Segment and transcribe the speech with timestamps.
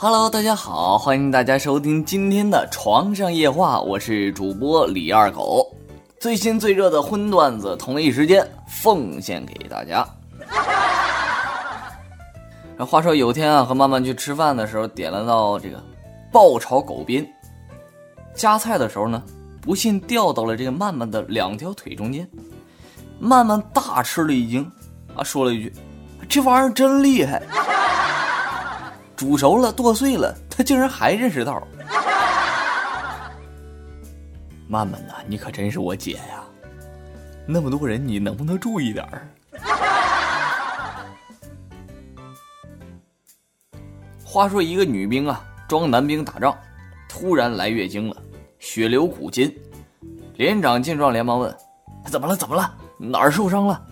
[0.00, 5.74] Hello，大家好，欢迎大家收听今天的床上夜话，我是主播李二狗，
[6.20, 10.06] 最新最热的荤段子，同一时间奉献给大家。
[12.86, 15.82] 话说有天啊，和曼曼去吃饭的时候，点了道这个
[16.30, 17.28] 爆炒狗鞭，
[18.36, 19.20] 夹菜的时候呢，
[19.60, 22.24] 不幸掉到了这个曼曼的两条腿中间，
[23.18, 24.62] 曼曼大吃了一惊，
[25.16, 25.72] 啊，说了一句
[26.28, 27.42] ：“这玩意儿真厉害。”
[29.18, 31.60] 煮熟了，剁碎了，他竟然还认识道。
[34.68, 36.44] 曼曼呐，你可真是我姐呀！
[37.44, 39.28] 那么多人，你能不能注意点儿？
[44.24, 46.56] 话说一个女兵啊，装男兵打仗，
[47.08, 48.16] 突然来月经了，
[48.60, 49.52] 血流古今。
[50.36, 51.52] 连长见状连忙问
[52.06, 52.36] ：“怎么了？
[52.36, 52.72] 怎么了？
[52.98, 53.84] 哪儿受伤了？”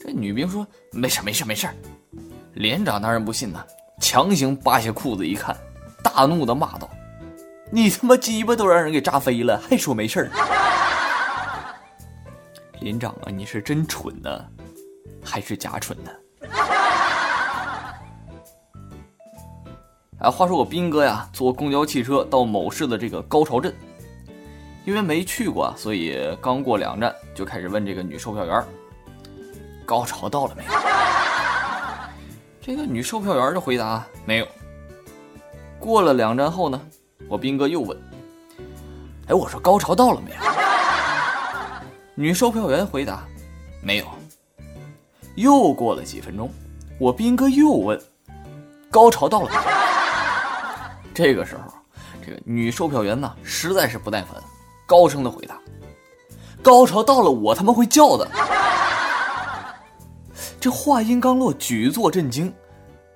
[0.00, 1.68] 这女兵说：“没事，没事，没事。”
[2.54, 3.64] 连长当然不信呐。
[4.00, 5.56] 强行扒下裤子一看，
[6.02, 6.88] 大怒的骂道
[7.70, 10.30] ：“你他妈鸡巴都让人给炸飞了，还说没事儿？”
[12.80, 14.44] 连长啊，你是真蠢呢，
[15.22, 16.10] 还是假蠢呢？
[20.20, 23.74] 哎，话说我斌哥呀，坐公交汽车到某市的这个高潮镇，
[24.84, 28.64] 因为没去过，所以刚过两站就开始问这个女售票员
[29.86, 30.70] ：“高潮到了没有？”
[32.70, 34.46] 这个女售票员的回答没有。
[35.80, 36.80] 过了两站后呢，
[37.28, 38.00] 我斌哥又问
[39.26, 40.36] ：“哎，我说高潮到了没有？”
[42.14, 43.26] 女售票员回答
[43.82, 44.06] ：“没有。”
[45.34, 46.48] 又过了几分钟，
[47.00, 48.00] 我斌哥又问
[48.88, 49.62] ：“高潮到了没有？”
[51.12, 51.72] 这个时候，
[52.24, 54.40] 这个女售票员呢实在是不耐烦，
[54.86, 55.58] 高声的回答
[56.62, 58.30] ：“高潮到了，我他妈会叫的。”
[60.60, 62.52] 这话音刚落，举座震惊，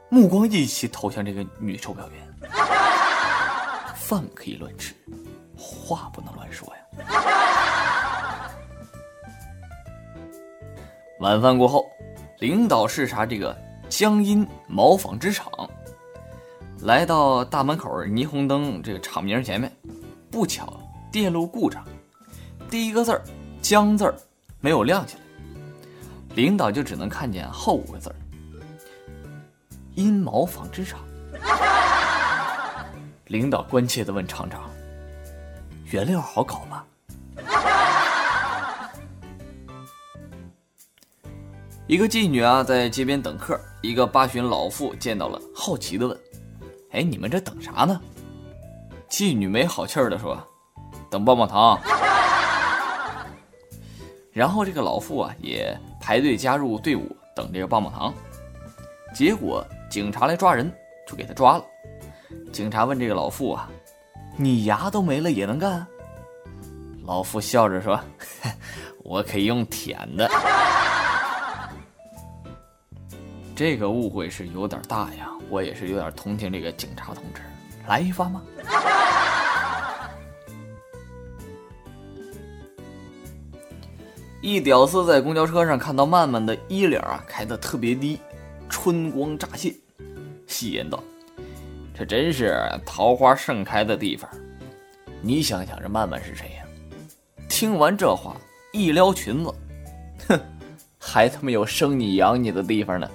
[0.09, 2.51] 目光一起投向这个女售票员。
[3.95, 4.95] 饭可以乱吃，
[5.55, 6.81] 话不能乱说呀。
[11.21, 11.85] 晚饭过后，
[12.39, 13.55] 领导视察这个
[13.91, 15.47] 江阴毛纺织厂，
[16.81, 19.71] 来到大门口霓虹灯这个厂名前面，
[20.31, 20.81] 不巧
[21.13, 21.85] 电路故障，
[22.71, 23.23] 第一个字儿
[23.61, 24.15] “江”字儿
[24.61, 25.24] 没有亮起来。
[26.35, 28.17] 领导就只能看见后五个字儿：
[29.95, 31.01] 阴毛纺织厂。
[33.29, 34.69] 领导关切的问厂长
[35.91, 36.85] ：“原料好搞吗？”
[41.87, 46.19] 一个妓女啊，在街边等客，一个八旬老妇见到了，好奇的问
[46.93, 48.01] ：“哎，你们这等啥呢？”
[49.09, 50.37] 妓女没好气儿的说
[51.09, 51.79] ：“等棒棒糖。
[54.33, 58.13] ”然后这个老妇啊，也排队加入队伍等这个棒棒糖。
[59.15, 60.71] 结果警察来抓人，
[61.07, 61.65] 就给他抓了。
[62.53, 63.71] 警察问这个老妇啊
[64.37, 65.87] ：“你牙都没了也能干？”
[67.07, 67.99] 老妇笑着说
[69.03, 70.29] ：“我可以用舔的。”
[73.57, 77.41] 这个误会是有点大呀，我也是有点同情这个警察同志。
[77.89, 78.43] 来一发吗？
[84.45, 88.21] 一屌丝在公交车上看到曼曼的衣领啊开的特别低，
[88.69, 89.75] 春光乍现，
[90.47, 91.03] 戏言道
[91.97, 92.55] ：“这真是
[92.85, 94.29] 桃花盛开的地方。”
[95.23, 96.65] 你想想，这曼曼是谁呀？
[97.49, 98.37] 听完这话，
[98.71, 99.55] 一撩裙子，
[100.29, 100.39] 哼，
[100.99, 103.11] 还他妈有生你养你的地方呢。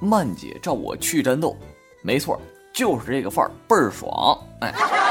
[0.00, 1.54] 曼姐照我去战斗，
[2.00, 2.40] 没错，
[2.72, 5.03] 就是这个范儿，倍儿爽，哎。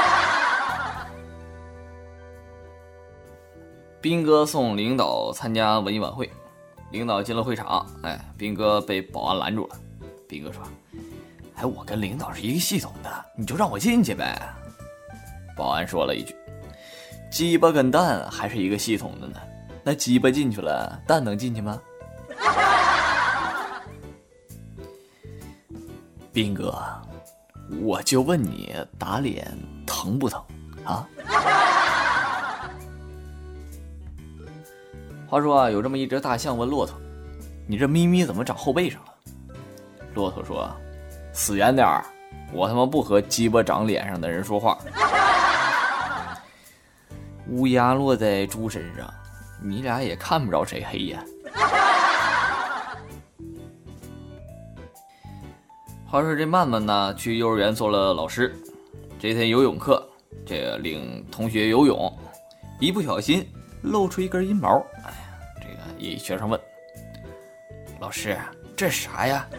[4.04, 6.30] 兵哥送领导参加文艺晚会，
[6.90, 9.76] 领导进了会场，哎，兵哥被保安拦住了。
[10.28, 10.62] 兵哥说
[11.56, 14.38] ：“哎，我跟领导是一个系统的，你就让我进去呗。”
[15.56, 16.36] 保安说了一句
[17.32, 19.40] ：“鸡巴跟蛋还是一个系统的呢，
[19.82, 21.80] 那鸡巴进去了，蛋能进去吗？”
[26.30, 26.76] 兵哥，
[27.80, 29.50] 我就问你，打脸
[29.86, 30.44] 疼不疼
[30.84, 31.08] 啊？
[35.34, 36.96] 话说啊，有这么一只大象问骆驼
[37.66, 39.08] ：“你这咪咪怎么长后背上了？”
[40.14, 40.70] 骆驼说
[41.34, 42.04] ：“死远点儿，
[42.52, 44.78] 我他妈不和鸡巴长脸上的人说话。”
[47.50, 49.12] 乌鸦落在猪身上，
[49.60, 51.24] 你俩也看不着谁黑呀。
[56.06, 58.54] 话说这曼曼呢，去幼儿园做了老师，
[59.18, 60.08] 这天游泳课，
[60.46, 62.16] 这个领同学游泳，
[62.78, 63.44] 一不小心
[63.82, 64.80] 露出一根阴毛。
[65.04, 65.12] 哎
[66.04, 66.60] 一学生问
[67.98, 68.36] ：“老师，
[68.76, 69.48] 这啥呀？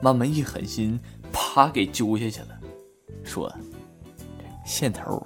[0.00, 1.00] 慢慢一狠心，
[1.32, 2.48] 啪给揪下去了，
[3.24, 3.50] 说
[4.66, 5.24] ：“线头。”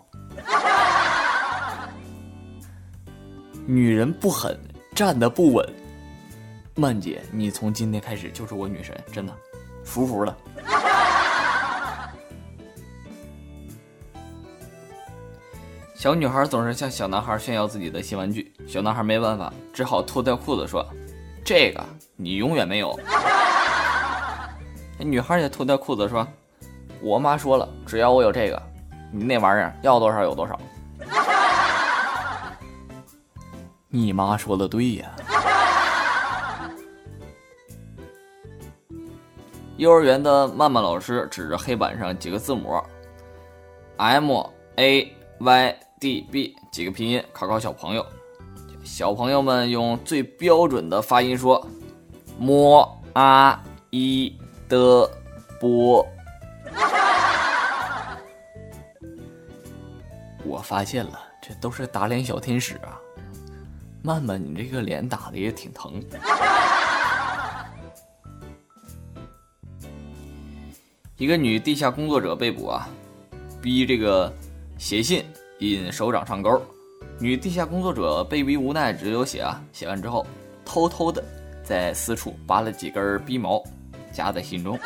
[3.67, 4.57] 女人不狠，
[4.95, 5.69] 站得不稳。
[6.75, 9.37] 曼姐，你从今天开始就是我女神，真的，
[9.85, 10.37] 服服了。
[15.99, 20.87] 小女孩总是向小男孩炫耀自己的新玩具，小男孩没办法，只好脱掉裤子说
[21.45, 21.85] ：“这个
[22.15, 22.97] 你永远没有。”
[25.00, 26.25] 女孩也脱掉裤子说
[27.03, 28.62] ：“我妈说了，只要我有这个，
[29.11, 30.56] 你那玩意儿要多少有多少。”
[33.91, 35.11] 你妈说的对呀。
[39.79, 42.81] 幼儿园的曼曼老师指着黑板上几个字母
[43.97, 44.31] ，M
[44.77, 45.77] A Y。
[46.00, 48.06] D B 几个拼音考考小朋友，
[48.85, 51.67] 小朋友们用最标准的发音说
[52.39, 53.59] ：m a
[53.91, 55.11] i 的
[55.61, 56.06] 波。
[60.45, 62.99] 我发现了，这都是打脸小天使啊！
[64.03, 66.03] 曼曼，你这个脸打的也挺疼。
[71.17, 72.89] 一个女地下工作者被捕啊，
[73.61, 74.33] 逼这个
[74.79, 75.25] 写信。
[75.58, 76.62] 引首长上钩，
[77.19, 79.60] 女地下工作者被逼无奈，只有写啊。
[79.72, 80.25] 写完之后，
[80.64, 81.22] 偷偷的
[81.64, 83.60] 在私处拔了几根逼毛，
[84.12, 84.78] 夹在信中。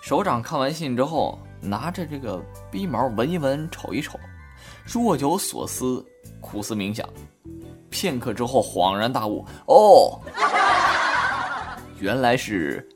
[0.00, 4.16] 首长看完信之后，拿着这个逼毛闻一闻，瞅一瞅，
[4.84, 6.04] 若有所思，
[6.40, 7.04] 苦思冥想，
[7.90, 10.20] 片刻之后恍然大悟：哦，
[11.98, 12.88] 原来是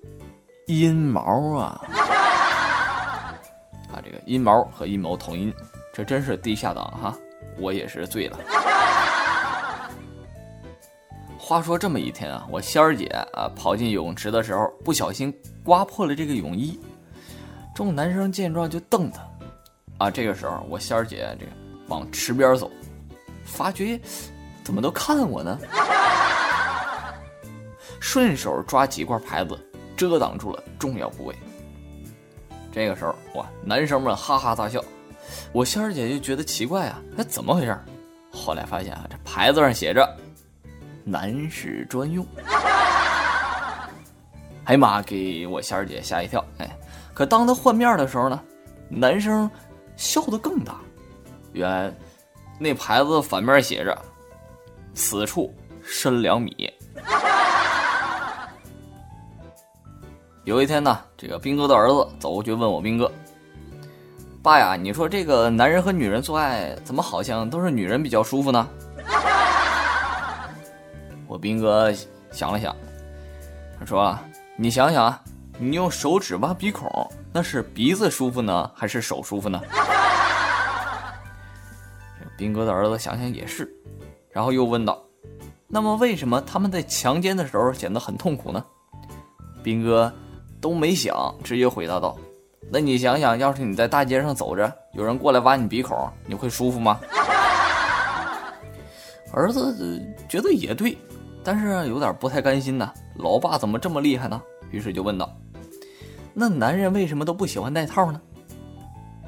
[0.68, 1.80] 阴毛啊！
[3.90, 5.52] 啊，这个阴毛和阴谋同音。
[5.98, 7.18] 这真是地下党哈，
[7.58, 8.38] 我也是醉了。
[11.36, 16.78] 话说这么一天啊，我仙儿姐啊跑进泳池的时候，不小心刮破了这个泳衣。
[17.74, 19.28] 众男生见状就瞪她，
[19.98, 21.50] 啊，这个时候我仙儿姐这个
[21.88, 22.70] 往池边走，
[23.44, 24.00] 发觉
[24.62, 25.58] 怎么都看我呢？
[27.98, 29.58] 顺手抓几块牌子
[29.96, 31.34] 遮挡住了重要部位。
[32.70, 34.80] 这个时候哇，男生们哈哈大笑。
[35.52, 37.78] 我仙儿姐就觉得奇怪啊，那怎么回事？
[38.30, 40.06] 后来发现啊，这牌子上写着
[41.02, 42.25] “男士专用”。
[44.64, 46.44] 哎呀妈，给我仙儿姐吓一跳！
[46.58, 46.78] 哎，
[47.14, 48.38] 可当她换面的时候呢，
[48.90, 49.50] 男生
[49.96, 50.76] 笑得更大。
[51.54, 51.90] 原来
[52.58, 53.96] 那牌子反面写着
[54.94, 56.70] “此处深两米”。
[60.44, 63.10] 有一天呢，这个兵哥的儿子走过去问我兵哥。
[64.48, 68.66] 爸呀，你说这个男人和女人做爱，怎么好像都是女人比较舒服呢？
[71.28, 71.92] 我兵哥
[72.30, 72.74] 想了想，
[73.78, 74.18] 他说
[74.56, 75.22] ：“你想想啊，
[75.58, 76.90] 你用手指挖鼻孔，
[77.30, 79.60] 那是鼻子舒服呢，还是手舒服呢？”
[82.38, 83.70] 兵哥的儿子想想也是，
[84.30, 84.98] 然后又问道
[85.68, 88.64] ：“那么为什么他们在强奸的时候显得很痛苦呢？”
[89.62, 90.10] 兵哥
[90.58, 92.16] 都没想，直接回答道。
[92.70, 95.96] 那你想想，要是你在大街上走着，有人过来挖你鼻孔，
[96.26, 97.00] 你会舒服吗？
[99.32, 100.96] 儿子觉得也对，
[101.44, 102.93] 但是有点不太甘心呐。
[103.16, 104.41] 老爸怎么这么厉害呢？
[104.70, 105.34] 于是就问道
[106.34, 108.20] ：“那男人为什么都不喜欢戴套呢？”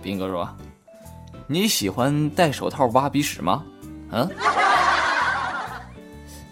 [0.03, 0.49] 斌哥说
[1.47, 3.65] ：“你喜欢戴手套挖鼻屎吗？”
[4.13, 4.29] 嗯。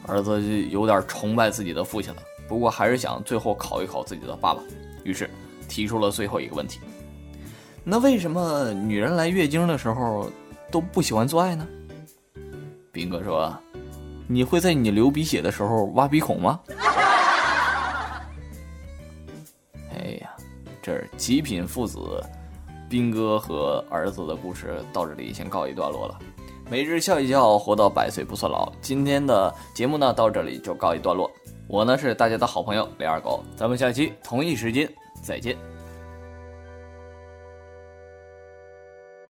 [0.07, 4.61] 儿子就有点崇拜自己的父亲了，不过还是想最后考一考自己的爸爸，
[5.05, 5.29] 于是。
[5.69, 6.81] 提出了最后一个问题，
[7.85, 10.29] 那为什么女人来月经的时候
[10.71, 11.67] 都不喜欢做爱呢？
[12.91, 13.55] 斌哥说
[14.27, 16.59] ：“你会在你流鼻血的时候挖鼻孔吗？”
[19.95, 20.31] 哎呀，
[20.83, 21.99] 这极品父子，
[22.89, 26.19] 斌哥和儿子的故事到这里先告一段落了。
[26.71, 28.73] 每日笑一笑，活到百岁不算老。
[28.81, 31.31] 今天的节目呢，到这里就告一段落。
[31.67, 34.91] 我呢是大家的好朋友李二狗，咱们下期同一时间。
[35.23, 35.78] 再见。